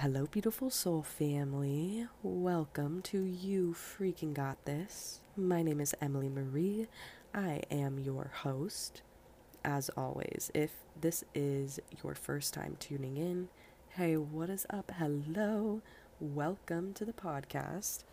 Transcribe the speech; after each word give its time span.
hello, 0.00 0.24
beautiful 0.30 0.70
soul 0.70 1.02
family. 1.02 2.06
Welcome 2.22 3.02
to 3.02 3.22
You 3.22 3.74
Freaking 3.74 4.32
Got 4.32 4.64
This. 4.64 5.20
My 5.36 5.62
name 5.62 5.78
is 5.78 5.94
Emily 6.00 6.30
Marie. 6.30 6.86
I 7.34 7.60
am 7.70 7.98
your 7.98 8.30
host. 8.36 9.02
As 9.62 9.90
always, 9.98 10.50
if 10.54 10.70
this 10.98 11.22
is 11.34 11.80
your 12.02 12.14
first 12.14 12.54
time 12.54 12.78
tuning 12.80 13.18
in, 13.18 13.50
hey, 13.90 14.16
what 14.16 14.48
is 14.48 14.66
up? 14.70 14.90
Hello. 14.96 15.82
Welcome 16.18 16.94
to 16.94 17.04
the 17.04 17.12
podcast. 17.12 18.04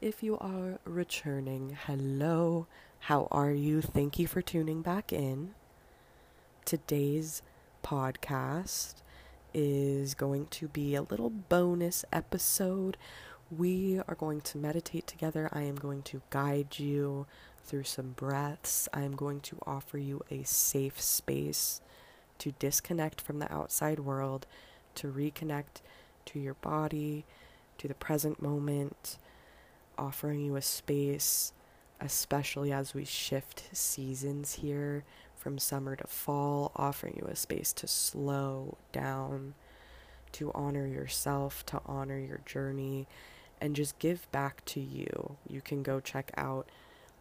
If 0.00 0.24
you 0.24 0.36
are 0.36 0.80
returning, 0.82 1.78
hello. 1.86 2.66
How 2.98 3.28
are 3.30 3.52
you? 3.52 3.82
Thank 3.82 4.18
you 4.18 4.26
for 4.26 4.42
tuning 4.42 4.82
back 4.82 5.12
in. 5.12 5.54
Today's 6.64 7.42
podcast 7.84 8.94
is 9.54 10.14
going 10.14 10.46
to 10.46 10.68
be 10.68 10.94
a 10.94 11.02
little 11.02 11.30
bonus 11.30 12.04
episode. 12.12 12.96
We 13.50 14.00
are 14.06 14.14
going 14.14 14.40
to 14.42 14.58
meditate 14.58 15.06
together. 15.06 15.48
I 15.52 15.62
am 15.62 15.76
going 15.76 16.02
to 16.02 16.22
guide 16.30 16.78
you 16.78 17.26
through 17.64 17.84
some 17.84 18.10
breaths. 18.10 18.88
I 18.92 19.02
am 19.02 19.16
going 19.16 19.40
to 19.40 19.58
offer 19.66 19.98
you 19.98 20.22
a 20.30 20.42
safe 20.44 21.00
space 21.00 21.80
to 22.38 22.52
disconnect 22.52 23.20
from 23.20 23.38
the 23.38 23.52
outside 23.52 24.00
world, 24.00 24.46
to 24.96 25.08
reconnect 25.08 25.82
to 26.26 26.38
your 26.38 26.54
body, 26.54 27.24
to 27.78 27.88
the 27.88 27.94
present 27.94 28.40
moment, 28.40 29.18
offering 29.98 30.40
you 30.40 30.56
a 30.56 30.62
space, 30.62 31.52
especially 32.00 32.72
as 32.72 32.94
we 32.94 33.04
shift 33.04 33.64
seasons 33.72 34.54
here 34.54 35.04
from 35.40 35.58
summer 35.58 35.96
to 35.96 36.06
fall, 36.06 36.70
offering 36.76 37.16
you 37.16 37.26
a 37.26 37.34
space 37.34 37.72
to 37.72 37.88
slow 37.88 38.76
down, 38.92 39.54
to 40.32 40.52
honor 40.54 40.86
yourself, 40.86 41.64
to 41.66 41.80
honor 41.86 42.18
your 42.18 42.42
journey, 42.44 43.08
and 43.58 43.74
just 43.74 43.98
give 43.98 44.30
back 44.32 44.62
to 44.66 44.80
you. 44.80 45.36
You 45.48 45.62
can 45.62 45.82
go 45.82 45.98
check 45.98 46.30
out 46.36 46.68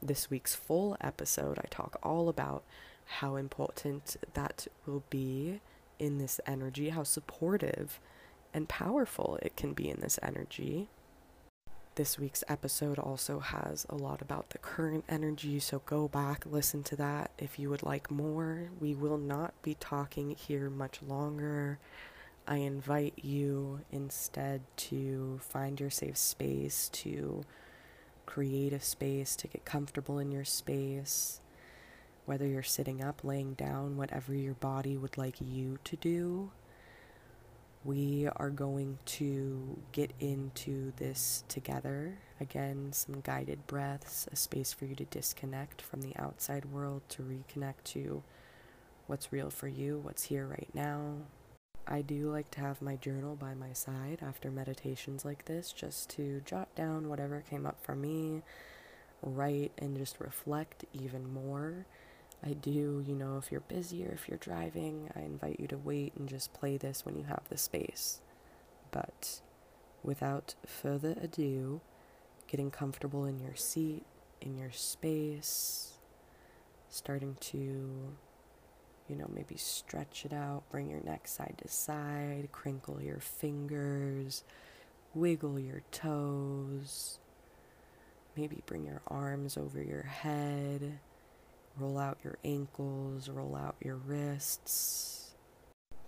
this 0.02 0.30
week's 0.30 0.54
full 0.54 0.98
episode. 1.00 1.60
I 1.60 1.68
talk 1.70 1.98
all 2.04 2.28
about 2.28 2.64
how 3.06 3.38
important 3.38 4.18
that 4.34 4.68
will 4.86 5.04
be 5.10 5.62
in 5.98 6.18
this 6.18 6.42
energy, 6.46 6.90
how 6.90 7.04
supportive 7.04 8.02
and 8.54 8.68
powerful 8.68 9.40
it 9.42 9.56
can 9.56 9.74
be 9.74 9.90
in 9.90 10.02
this 10.02 10.20
energy. 10.22 10.90
This 12.00 12.18
week's 12.18 12.46
episode 12.48 12.98
also 12.98 13.42
has 13.42 13.86
a 13.90 13.96
lot 13.96 14.22
about 14.22 14.52
the 14.52 14.58
current 14.58 15.04
energy, 15.10 15.60
so 15.60 15.80
go 15.80 16.08
back, 16.08 16.46
listen 16.46 16.82
to 16.84 16.96
that 16.96 17.32
if 17.38 17.60
you 17.60 17.70
would 17.70 17.84
like 17.84 18.10
more. 18.10 18.70
We 18.80 18.96
will 18.96 19.18
not 19.18 19.54
be 19.64 19.74
talking 19.74 20.34
here 20.34 20.70
much 20.70 21.02
longer. 21.02 21.78
I 22.48 22.60
invite 22.60 23.16
you 23.22 23.82
instead 23.92 24.62
to 24.78 25.42
find 25.44 25.78
your 25.78 25.90
safe 25.90 26.16
space, 26.16 26.88
to 26.94 27.44
create 28.26 28.72
a 28.72 28.80
space, 28.80 29.36
to 29.36 29.50
get 29.50 29.66
comfortable 29.66 30.20
in 30.20 30.32
your 30.32 30.46
space, 30.46 31.42
whether 32.26 32.48
you're 32.48 32.64
sitting 32.64 33.04
up, 33.04 33.26
laying 33.26 33.56
down, 33.56 33.98
whatever 33.98 34.34
your 34.34 34.54
body 34.54 34.96
would 34.96 35.18
like 35.18 35.42
you 35.42 35.80
to 35.84 35.98
do 35.98 36.52
we 37.86 38.28
are 38.36 38.50
going 38.50 38.98
to 39.06 39.78
get 39.92 40.12
into 40.20 40.92
this 40.98 41.44
together. 41.48 42.18
Again, 42.42 42.92
some 42.92 43.22
guided 43.22 43.66
breaths, 43.68 44.28
a 44.32 44.36
space 44.36 44.74
for 44.74 44.86
you 44.86 44.96
to 44.96 45.06
disconnect 45.06 45.82
from 45.82 46.02
the 46.02 46.16
outside 46.18 46.66
world, 46.66 47.02
to 47.10 47.24
reconnect 47.24 47.84
to 47.86 48.24
what's 49.08 49.32
real 49.32 49.50
for 49.50 49.68
you, 49.68 50.00
what's 50.04 50.24
here 50.24 50.46
right 50.46 50.70
now. 50.74 51.14
I 51.88 52.02
do 52.02 52.30
like 52.32 52.52
to 52.52 52.60
have 52.60 52.82
my 52.82 52.98
journal 52.98 53.36
by 53.36 53.56
my 53.56 53.74
side 53.74 54.20
after 54.22 54.52
meditations 54.52 55.26
like 55.26 55.46
this, 55.46 55.72
just 55.72 56.10
to 56.12 56.42
jot 56.46 56.74
down 56.76 57.10
whatever 57.10 57.44
came 57.50 57.66
up 57.66 57.82
for 57.82 57.96
me, 57.96 58.44
write, 59.24 59.72
and 59.78 59.98
just 59.98 60.20
reflect 60.20 60.86
even 60.94 61.34
more 61.34 61.86
I 62.46 62.54
do, 62.54 63.04
you 63.06 63.16
know, 63.16 63.38
if 63.38 63.52
you're 63.52 63.62
busy 63.62 64.06
or 64.06 64.12
if 64.12 64.30
you're 64.30 64.38
driving, 64.38 65.10
I 65.16 65.22
invite 65.22 65.60
you 65.60 65.68
to 65.68 65.78
wait 65.78 66.14
and 66.16 66.30
just 66.30 66.54
play 66.54 66.78
this 66.78 67.06
when 67.06 67.18
you 67.18 67.26
have 67.26 67.44
the 67.50 67.58
space. 67.58 68.22
But 68.92 69.42
without 70.04 70.56
further 70.66 71.16
ado, 71.22 71.82
getting 72.48 72.72
comfortable 72.72 73.26
in 73.26 73.40
your 73.40 73.56
seat, 73.56 74.04
in 74.40 74.58
your 74.58 74.72
space, 74.72 75.98
starting 76.88 77.36
to, 77.42 77.58
you 79.10 79.16
know, 79.16 79.30
maybe 79.34 79.58
stretch 79.58 80.24
it 80.24 80.32
out, 80.32 80.64
bring 80.72 80.90
your 80.90 81.04
neck 81.04 81.28
side 81.28 81.56
to 81.62 81.68
side, 81.68 82.48
crinkle 82.54 83.02
your 83.02 83.20
fingers, 83.20 84.44
wiggle 85.14 85.60
your 85.60 85.82
toes, 85.92 87.20
maybe 88.38 88.64
bring 88.66 88.86
your 88.86 89.02
arms 89.08 89.58
over 89.58 89.84
your 89.84 90.04
head 90.04 91.00
Roll 91.80 91.98
out 91.98 92.18
your 92.24 92.38
ankles, 92.44 93.30
roll 93.30 93.56
out 93.56 93.76
your 93.80 93.96
wrists, 93.96 95.36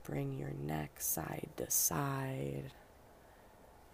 bring 0.04 0.38
your 0.38 0.52
neck 0.52 1.00
side 1.00 1.48
to 1.56 1.70
side, 1.72 2.72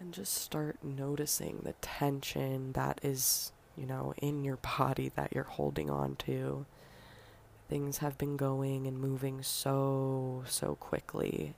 and 0.00 0.12
just 0.12 0.34
start 0.34 0.78
noticing 0.82 1.60
the 1.62 1.74
tension 1.74 2.72
that 2.72 2.98
is, 3.04 3.52
you 3.76 3.86
know, 3.86 4.12
in 4.18 4.42
your 4.42 4.56
body 4.56 5.12
that 5.14 5.32
you're 5.32 5.44
holding 5.44 5.88
on 5.88 6.16
to. 6.16 6.66
Things 7.68 7.98
have 7.98 8.18
been 8.18 8.36
going 8.36 8.86
and 8.88 8.98
moving 8.98 9.42
so, 9.42 10.42
so 10.48 10.74
quickly. 10.74 11.54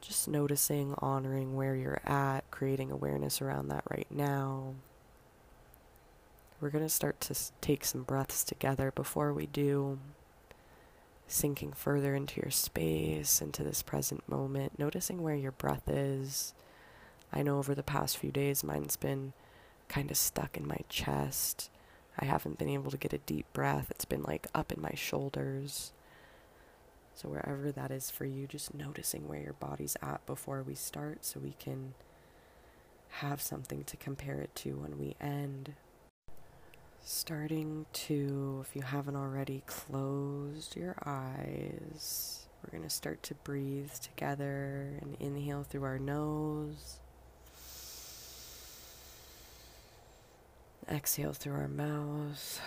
Just 0.00 0.26
noticing, 0.26 0.94
honoring 0.98 1.54
where 1.54 1.74
you're 1.74 2.00
at, 2.06 2.50
creating 2.50 2.90
awareness 2.90 3.42
around 3.42 3.68
that 3.68 3.84
right 3.90 4.06
now. 4.10 4.74
We're 6.60 6.68
going 6.70 6.84
to 6.84 6.90
start 6.90 7.20
to 7.22 7.34
take 7.62 7.86
some 7.86 8.02
breaths 8.02 8.44
together 8.44 8.92
before 8.94 9.32
we 9.32 9.46
do. 9.46 9.98
Sinking 11.26 11.72
further 11.72 12.14
into 12.14 12.38
your 12.40 12.50
space, 12.50 13.40
into 13.40 13.64
this 13.64 13.82
present 13.82 14.28
moment, 14.28 14.78
noticing 14.78 15.22
where 15.22 15.34
your 15.34 15.52
breath 15.52 15.88
is. 15.88 16.52
I 17.32 17.42
know 17.42 17.58
over 17.58 17.74
the 17.74 17.82
past 17.82 18.18
few 18.18 18.30
days 18.30 18.62
mine's 18.62 18.96
been 18.96 19.32
kind 19.88 20.10
of 20.10 20.18
stuck 20.18 20.58
in 20.58 20.68
my 20.68 20.80
chest. 20.90 21.70
I 22.18 22.26
haven't 22.26 22.58
been 22.58 22.68
able 22.68 22.90
to 22.90 22.98
get 22.98 23.14
a 23.14 23.18
deep 23.18 23.46
breath. 23.54 23.86
It's 23.90 24.04
been 24.04 24.22
like 24.22 24.46
up 24.54 24.70
in 24.70 24.82
my 24.82 24.92
shoulders. 24.94 25.92
So, 27.14 27.28
wherever 27.28 27.72
that 27.72 27.90
is 27.90 28.10
for 28.10 28.24
you, 28.24 28.46
just 28.46 28.74
noticing 28.74 29.28
where 29.28 29.40
your 29.40 29.52
body's 29.54 29.96
at 30.02 30.24
before 30.26 30.62
we 30.62 30.74
start 30.74 31.24
so 31.24 31.40
we 31.40 31.54
can 31.58 31.94
have 33.08 33.40
something 33.40 33.84
to 33.84 33.96
compare 33.96 34.40
it 34.40 34.54
to 34.56 34.72
when 34.72 34.98
we 34.98 35.16
end 35.20 35.74
starting 37.04 37.86
to, 37.92 38.64
if 38.66 38.76
you 38.76 38.82
haven't 38.82 39.16
already 39.16 39.62
closed 39.66 40.76
your 40.76 40.96
eyes, 41.04 42.46
we're 42.62 42.70
going 42.70 42.88
to 42.88 42.94
start 42.94 43.22
to 43.24 43.34
breathe 43.34 43.92
together 43.92 44.98
and 45.00 45.16
inhale 45.18 45.62
through 45.62 45.84
our 45.84 45.98
nose. 45.98 46.98
Exhale 50.90 51.32
through 51.32 51.54
our 51.54 51.68
mouth. 51.68 52.60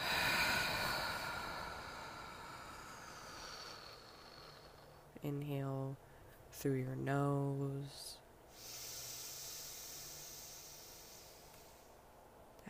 Inhale 5.24 5.98
through 6.52 6.74
your 6.74 6.96
nose. 6.96 8.18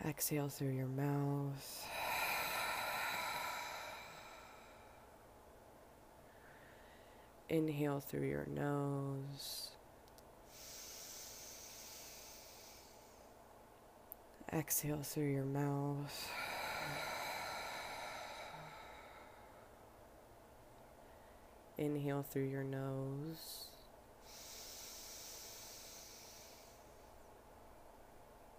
Exhale 0.06 0.48
through 0.48 0.72
your 0.72 0.86
mouth. 0.86 1.88
Inhale 7.48 8.00
through 8.00 8.28
your 8.28 8.46
nose. 8.46 9.70
Exhale 14.52 15.02
through 15.02 15.32
your 15.32 15.44
mouth. 15.44 16.30
Inhale 21.78 22.22
through 22.22 22.44
your 22.44 22.62
nose. 22.62 23.68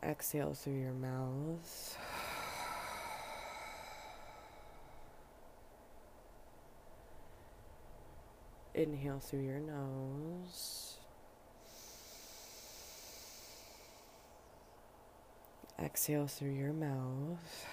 Exhale 0.06 0.54
through 0.54 0.80
your 0.80 0.94
mouth. 0.94 1.98
Inhale 8.76 9.20
through 9.20 9.40
your 9.40 9.60
nose. 9.60 10.98
Exhale 15.82 16.28
through 16.28 16.52
your 16.52 16.74
mouth. 16.74 17.66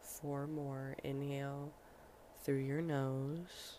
Four 0.00 0.48
more. 0.48 0.96
Inhale 1.04 1.70
through 2.42 2.56
your 2.56 2.82
nose. 2.82 3.78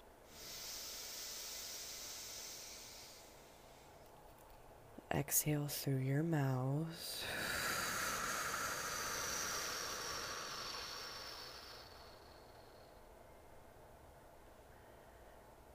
Exhale 5.13 5.68
through 5.68 5.98
your 5.98 6.21
mouth. 6.21 7.24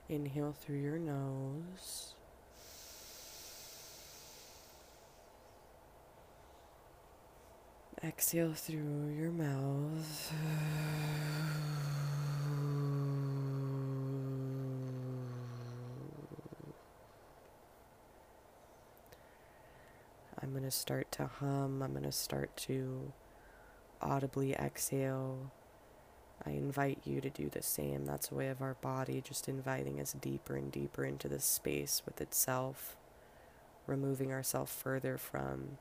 Inhale 0.09 0.53
through 0.53 0.77
your 0.77 0.99
nose. 0.99 2.15
Exhale 8.05 8.53
through 8.53 9.15
your 9.17 9.31
mouth. 9.31 10.33
I'm 20.43 20.51
going 20.51 20.65
to 20.65 20.71
start 20.73 21.13
to 21.13 21.27
hum. 21.27 21.83
I'm 21.83 21.93
going 21.93 22.03
to 22.03 22.13
start 22.13 22.57
to 22.59 23.13
audibly 24.01 24.55
exhale. 24.55 25.53
I 26.45 26.51
invite 26.51 26.99
you 27.05 27.21
to 27.21 27.31
do 27.31 27.49
the 27.49 27.63
same. 27.63 28.05
That's 28.05 28.33
a 28.33 28.35
way 28.35 28.49
of 28.49 28.61
our 28.61 28.75
body 28.75 29.21
just 29.21 29.49
inviting 29.49 30.01
us 30.01 30.15
deeper 30.15 30.57
and 30.57 30.73
deeper 30.73 31.05
into 31.05 31.29
this 31.29 31.45
space 31.45 32.03
with 32.05 32.21
itself, 32.21 32.97
removing 33.87 34.33
ourselves 34.33 34.73
further 34.73 35.17
from 35.17 35.79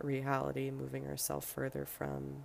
reality, 0.00 0.70
moving 0.70 1.08
ourselves 1.08 1.50
further 1.50 1.84
from 1.84 2.44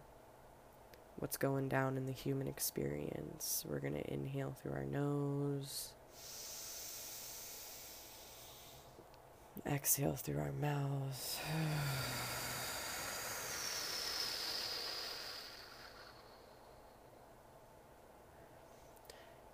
what's 1.17 1.37
going 1.37 1.69
down 1.69 1.95
in 1.95 2.07
the 2.07 2.11
human 2.11 2.47
experience. 2.47 3.63
We're 3.69 3.79
going 3.79 3.93
to 3.93 4.13
inhale 4.13 4.55
through 4.59 4.73
our 4.73 4.85
nose, 4.85 5.93
exhale 9.65 10.15
through 10.15 10.39
our 10.39 10.51
mouths. 10.51 11.39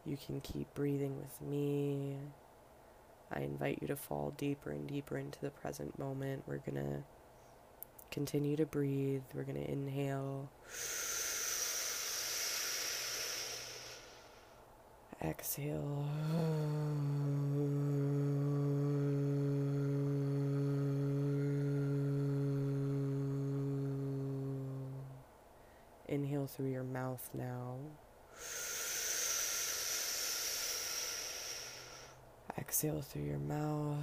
You 0.05 0.17
can 0.17 0.41
keep 0.41 0.73
breathing 0.73 1.17
with 1.17 1.41
me. 1.41 2.17
I 3.31 3.41
invite 3.41 3.79
you 3.81 3.87
to 3.89 3.95
fall 3.95 4.33
deeper 4.37 4.71
and 4.71 4.87
deeper 4.87 5.17
into 5.17 5.39
the 5.39 5.51
present 5.51 5.99
moment. 5.99 6.43
We're 6.47 6.57
going 6.57 6.83
to 6.83 7.03
Continue 8.11 8.55
to 8.55 8.65
breathe. 8.65 9.21
We're 9.35 9.43
going 9.43 9.63
to 9.63 9.71
inhale. 9.71 10.49
Exhale. 15.23 16.07
Through 26.49 26.71
your 26.71 26.83
mouth 26.83 27.29
now. 27.33 27.77
Exhale 32.57 33.01
through 33.01 33.23
your 33.23 33.39
mouth. 33.39 33.97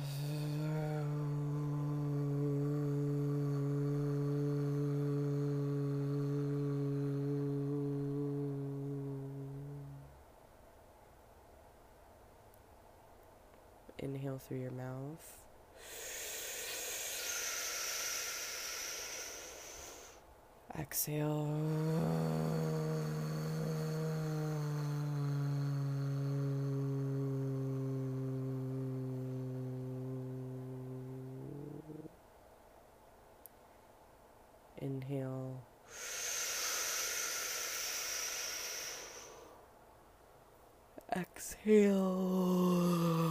Inhale 13.99 14.39
through 14.39 14.61
your 14.61 14.71
mouth. 14.71 15.46
Exhale. 20.79 21.47
Inhale. 34.79 35.57
Exhale. 41.17 43.26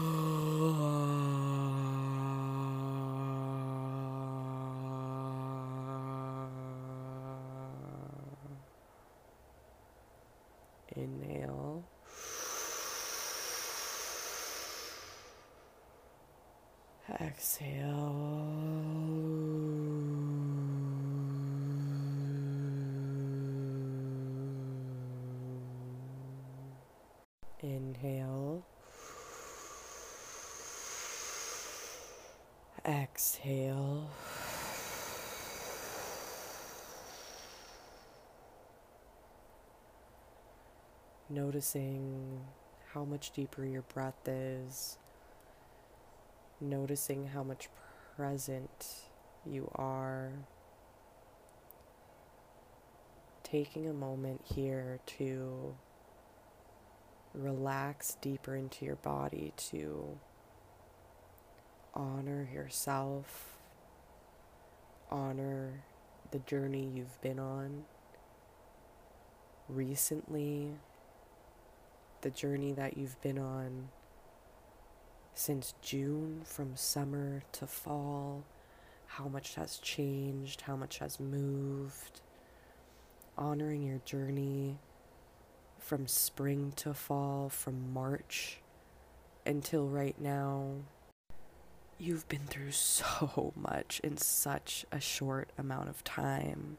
Exhale. 17.19 17.93
Inhale. 27.61 28.63
Exhale. 32.85 34.09
noticing 41.29 42.39
how 42.93 43.03
much 43.03 43.31
deeper 43.31 43.65
your 43.65 43.81
breath 43.81 44.27
is, 44.27 44.97
noticing 46.61 47.27
how 47.27 47.43
much 47.43 47.69
present 48.15 48.87
you 49.45 49.69
are, 49.75 50.31
taking 53.43 53.87
a 53.87 53.93
moment 53.93 54.41
here 54.43 54.99
to 55.05 55.75
relax 57.33 58.17
deeper 58.21 58.55
into 58.55 58.85
your 58.85 58.95
body, 58.95 59.53
to 59.57 60.17
honor 61.93 62.47
yourself, 62.53 63.57
honor 65.11 65.83
the 66.31 66.39
journey 66.39 66.89
you've 66.93 67.21
been 67.21 67.39
on. 67.39 67.83
Recently 69.67 70.71
the 72.21 72.29
journey 72.29 72.71
that 72.73 72.97
you've 72.97 73.21
been 73.21 73.37
on 73.37 73.89
since 75.35 75.73
June, 75.81 76.41
from 76.45 76.77
summer 76.77 77.43
to 77.51 77.67
fall, 77.67 78.45
how 79.05 79.27
much 79.27 79.55
has 79.55 79.77
changed, 79.77 80.61
how 80.61 80.77
much 80.77 80.99
has 80.99 81.19
moved, 81.19 82.21
honoring 83.37 83.83
your 83.83 83.99
journey 84.05 84.79
from 85.77 86.07
spring 86.07 86.71
to 86.77 86.93
fall, 86.93 87.49
from 87.49 87.93
March 87.93 88.61
until 89.45 89.87
right 89.87 90.19
now. 90.19 90.71
You've 91.99 92.27
been 92.29 92.47
through 92.47 92.71
so 92.71 93.53
much 93.55 93.99
in 94.03 94.17
such 94.17 94.85
a 94.91 95.01
short 95.01 95.49
amount 95.57 95.89
of 95.89 96.03
time. 96.05 96.77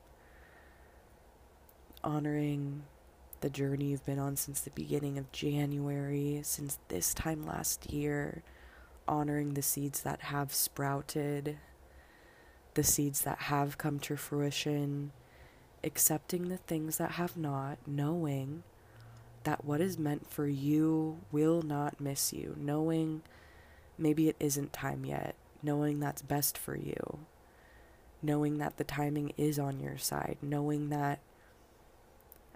Honoring 2.03 2.85
the 3.41 3.51
journey 3.51 3.87
you've 3.87 4.07
been 4.07 4.19
on 4.19 4.37
since 4.37 4.61
the 4.61 4.71
beginning 4.71 5.19
of 5.19 5.31
January, 5.33 6.41
since 6.43 6.79
this 6.89 7.15
time 7.15 7.47
last 7.47 7.93
year, 7.93 8.43
honoring 9.07 9.55
the 9.55 9.63
seeds 9.63 10.03
that 10.03 10.23
have 10.23 10.53
sprouted, 10.53 11.59
the 12.75 12.83
seeds 12.83 13.23
that 13.23 13.39
have 13.43 13.79
come 13.79 13.99
to 14.01 14.17
fruition, 14.17 15.13
accepting 15.85 16.49
the 16.49 16.57
things 16.57 16.99
that 16.99 17.13
have 17.13 17.37
not, 17.37 17.79
knowing 17.87 18.63
that 19.45 19.65
what 19.65 19.81
is 19.81 19.99
meant 19.99 20.29
for 20.29 20.47
you 20.47 21.19
will 21.31 21.63
not 21.63 22.01
miss 22.01 22.33
you, 22.33 22.57
knowing 22.59 23.23
maybe 23.97 24.29
it 24.29 24.37
isn't 24.41 24.73
time 24.73 25.05
yet, 25.05 25.35
knowing 25.63 26.01
that's 26.01 26.23
best 26.23 26.59
for 26.59 26.77
you, 26.77 27.19
knowing 28.23 28.59
that 28.59 28.77
the 28.77 28.85
timing 28.85 29.33
is 29.37 29.59
on 29.59 29.79
your 29.81 29.97
side, 29.97 30.37
knowing 30.43 30.89
that 30.89 31.21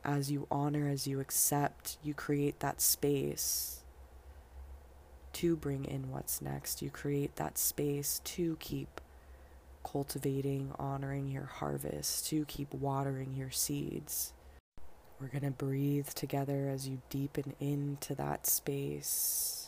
as 0.05 0.31
you 0.31 0.47
honor, 0.51 0.89
as 0.89 1.07
you 1.07 1.21
accept, 1.21 1.99
you 2.03 2.15
create 2.15 2.61
that 2.61 2.81
space 2.81 3.81
to 5.35 5.57
bring 5.57 5.85
in 5.85 6.11
what's 6.11 6.43
next. 6.43 6.83
You 6.83 6.91
create 6.91 7.37
that 7.37 7.59
space 7.59 8.21
to 8.25 8.57
keep 8.61 9.01
cultivating, 9.85 10.73
honoring 10.79 11.29
your 11.31 11.45
harvest, 11.45 12.29
to 12.29 12.45
keep 12.47 12.73
watering 12.75 13.35
your 13.35 13.51
seeds. 13.51 14.33
We're 15.21 15.29
going 15.29 15.45
to 15.45 15.51
breathe 15.51 16.09
together 16.09 16.69
as 16.69 16.89
you 16.89 17.03
deepen 17.11 17.55
into 17.61 18.15
that 18.15 18.47
space. 18.47 19.60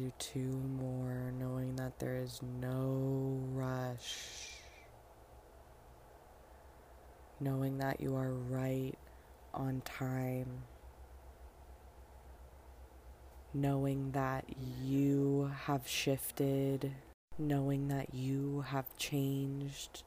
Do 0.00 0.12
two 0.18 0.62
more, 0.78 1.32
knowing 1.38 1.76
that 1.76 1.98
there 1.98 2.16
is 2.16 2.40
no 2.60 3.38
rush. 3.52 4.48
Knowing 7.38 7.78
that 7.78 8.00
you 8.00 8.16
are 8.16 8.32
right 8.32 8.94
on 9.52 9.82
time. 9.82 10.46
Knowing 13.52 14.12
that 14.12 14.44
you 14.82 15.50
have 15.64 15.86
shifted. 15.86 16.92
Knowing 17.38 17.88
that 17.88 18.14
you 18.14 18.64
have 18.68 18.96
changed. 18.96 20.02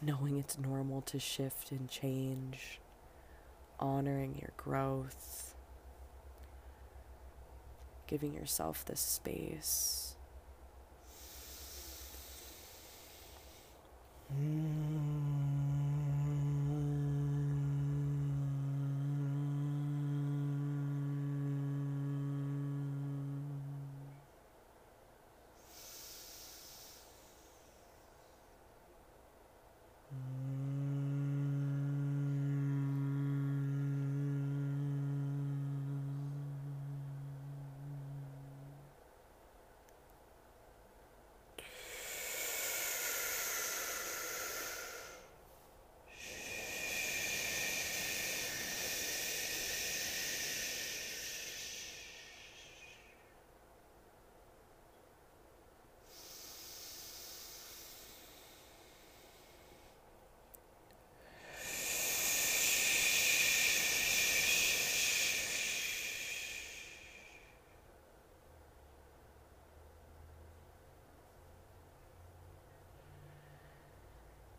Knowing 0.00 0.36
it's 0.38 0.58
normal 0.58 1.00
to 1.02 1.18
shift 1.18 1.72
and 1.72 1.88
change. 1.88 2.80
Honoring 3.80 4.36
your 4.40 4.52
growth 4.56 5.51
giving 8.12 8.34
yourself 8.34 8.84
this 8.84 9.00
space. 9.00 10.16
Mm. 14.38 15.41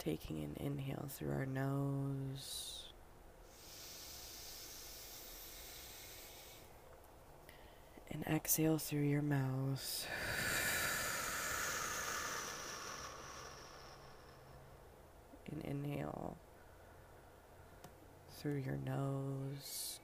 Taking 0.04 0.44
an 0.44 0.58
inhale 0.60 1.06
through 1.08 1.32
our 1.32 1.46
nose. 1.46 2.84
And 8.12 8.26
exhale 8.28 8.78
through 8.78 9.04
your 9.04 9.22
mouth. 9.22 10.08
And 15.50 15.64
inhale 15.64 16.36
through 18.40 18.58
your 18.66 18.78
nose. 18.86 20.00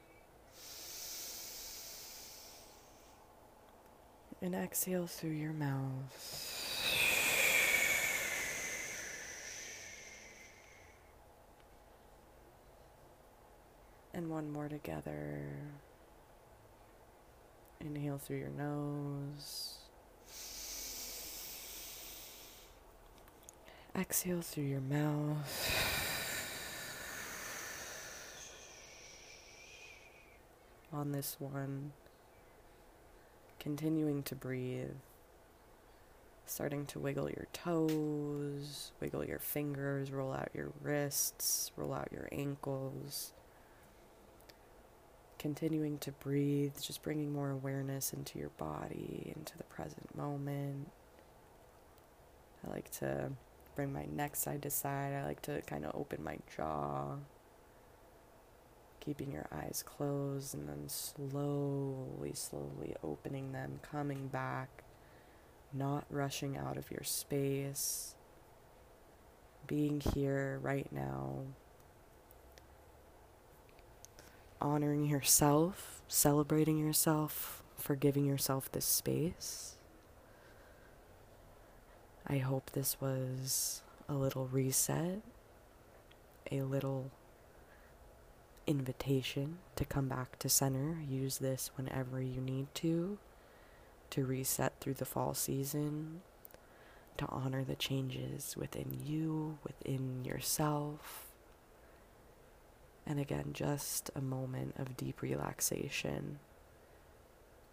And 4.41 4.55
exhale 4.55 5.07
through 5.07 5.31
your 5.31 5.51
mouth. 5.51 6.58
And 14.19 14.29
one 14.29 14.51
more 14.51 14.67
together. 14.67 15.45
Inhale 17.79 18.17
through 18.17 18.39
your 18.39 18.49
nose. 18.49 19.77
Exhale 23.97 24.41
through 24.41 24.65
your 24.65 24.81
mouth. 24.81 25.47
On 30.91 31.13
this 31.13 31.37
one, 31.39 31.93
continuing 33.57 34.21
to 34.23 34.35
breathe, 34.35 34.97
starting 36.45 36.85
to 36.87 36.99
wiggle 36.99 37.29
your 37.29 37.47
toes, 37.53 38.91
wiggle 38.99 39.23
your 39.23 39.39
fingers, 39.39 40.11
roll 40.11 40.33
out 40.33 40.49
your 40.53 40.73
wrists, 40.81 41.71
roll 41.77 41.93
out 41.93 42.09
your 42.11 42.27
ankles 42.33 43.31
continuing 45.39 45.97
to 45.99 46.11
breathe, 46.11 46.73
just 46.81 47.01
bringing 47.01 47.31
more 47.31 47.49
awareness 47.49 48.13
into 48.13 48.37
your 48.37 48.49
body, 48.49 49.33
into 49.35 49.57
the 49.57 49.63
present 49.63 50.15
moment. 50.15 50.91
I 52.67 52.69
like 52.71 52.91
to 52.99 53.31
bring 53.75 53.93
my 53.93 54.05
neck 54.05 54.35
side 54.35 54.61
to 54.63 54.69
side. 54.69 55.13
I 55.13 55.25
like 55.25 55.41
to 55.43 55.61
kind 55.61 55.85
of 55.85 55.95
open 55.95 56.23
my 56.23 56.37
jaw, 56.55 57.15
keeping 58.99 59.31
your 59.31 59.47
eyes 59.51 59.81
closed, 59.85 60.53
and 60.53 60.67
then 60.67 60.89
slowly, 60.89 62.33
slowly 62.33 62.95
opening 63.01 63.53
them, 63.53 63.79
coming 63.81 64.27
back, 64.27 64.83
not 65.73 66.05
rushing 66.09 66.57
out 66.57 66.77
of 66.77 66.91
your 66.91 67.03
space, 67.03 68.15
being 69.67 70.01
here 70.13 70.59
right 70.61 70.91
now 70.91 71.43
honoring 74.61 75.05
yourself, 75.05 76.01
celebrating 76.07 76.77
yourself, 76.77 77.63
for 77.75 77.95
giving 77.95 78.25
yourself 78.25 78.71
this 78.71 78.85
space. 78.85 79.75
I 82.27 82.37
hope 82.37 82.71
this 82.71 82.99
was 83.01 83.81
a 84.07 84.13
little 84.13 84.47
reset, 84.47 85.21
a 86.51 86.61
little 86.61 87.11
invitation 88.67 89.57
to 89.75 89.85
come 89.85 90.07
back 90.07 90.37
to 90.39 90.49
center. 90.49 90.97
Use 91.07 91.37
this 91.37 91.71
whenever 91.75 92.21
you 92.21 92.41
need 92.41 92.67
to, 92.75 93.17
to 94.11 94.25
reset 94.25 94.73
through 94.79 94.95
the 94.95 95.05
fall 95.05 95.33
season, 95.33 96.21
to 97.17 97.25
honor 97.27 97.63
the 97.63 97.75
changes 97.75 98.55
within 98.57 98.99
you, 99.03 99.57
within 99.63 100.23
yourself 100.23 101.28
and 103.09 103.19
again, 103.19 103.49
just 103.53 104.11
a 104.15 104.21
moment 104.21 104.75
of 104.77 104.95
deep 104.95 105.23
relaxation. 105.23 106.37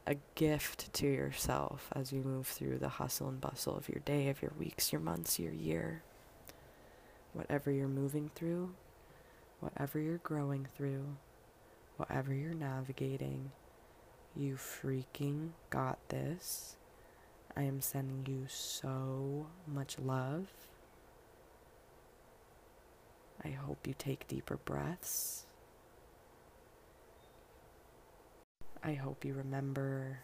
A 0.06 0.16
gift 0.34 0.90
to 0.94 1.06
yourself 1.06 1.90
as 1.94 2.10
you 2.10 2.22
move 2.22 2.46
through 2.46 2.78
the 2.78 2.88
hustle 2.88 3.28
and 3.28 3.38
bustle 3.38 3.76
of 3.76 3.88
your 3.90 4.00
day, 4.00 4.30
of 4.30 4.40
your 4.40 4.52
weeks, 4.58 4.92
your 4.92 5.00
months, 5.02 5.38
your 5.38 5.52
year. 5.52 6.02
Whatever 7.34 7.70
you're 7.70 7.86
moving 7.86 8.30
through, 8.34 8.72
whatever 9.60 9.98
you're 10.00 10.18
growing 10.18 10.68
through, 10.74 11.04
whatever 11.98 12.32
you're 12.32 12.54
navigating, 12.54 13.50
you 14.34 14.54
freaking 14.54 15.50
got 15.68 15.98
this. 16.08 16.76
I 17.54 17.64
am 17.64 17.82
sending 17.82 18.24
you 18.26 18.46
so 18.48 19.48
much 19.66 19.98
love. 19.98 20.46
I 23.46 23.50
hope 23.50 23.86
you 23.86 23.94
take 23.96 24.26
deeper 24.26 24.56
breaths. 24.56 25.46
I 28.82 28.94
hope 28.94 29.24
you 29.24 29.34
remember 29.34 30.18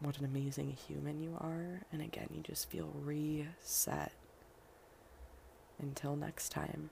what 0.00 0.18
an 0.18 0.24
amazing 0.24 0.76
human 0.88 1.20
you 1.20 1.36
are. 1.38 1.82
And 1.92 2.02
again, 2.02 2.26
you 2.34 2.42
just 2.42 2.68
feel 2.68 2.92
reset. 3.04 4.10
Until 5.80 6.16
next 6.16 6.48
time. 6.48 6.90